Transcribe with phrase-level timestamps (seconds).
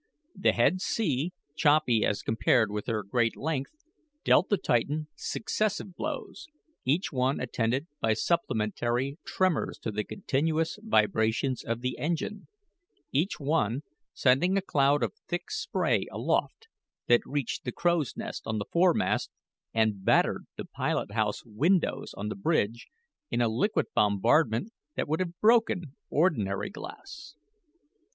[0.35, 3.75] The head sea, choppy as compared with her great length,
[4.23, 6.47] dealt the Titan successive blows,
[6.85, 12.47] each one attended by supplementary tremors to the continuous vibrations of the engines
[13.11, 16.67] each one sending a cloud of thick spray aloft
[17.05, 19.29] that reached the crow's nest on the foremast
[19.71, 22.87] and battered the pilot house windows on the bridge
[23.29, 27.35] in a liquid bombardment that would have broken ordinary glass.